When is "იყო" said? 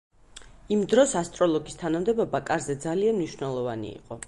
4.03-4.19